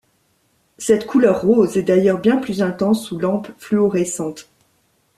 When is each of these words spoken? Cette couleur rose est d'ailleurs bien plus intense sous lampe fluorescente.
Cette 0.79 1.05
couleur 1.05 1.43
rose 1.43 1.77
est 1.77 1.83
d'ailleurs 1.83 2.17
bien 2.19 2.37
plus 2.37 2.63
intense 2.63 3.05
sous 3.05 3.19
lampe 3.19 3.49
fluorescente. 3.59 4.49